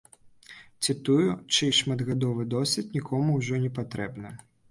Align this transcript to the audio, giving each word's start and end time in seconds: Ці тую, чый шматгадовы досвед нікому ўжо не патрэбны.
Ці 0.85 0.95
тую, 1.09 1.27
чый 1.57 1.75
шматгадовы 1.81 2.47
досвед 2.55 2.87
нікому 2.99 3.37
ўжо 3.43 3.63
не 3.67 3.71
патрэбны. 3.79 4.35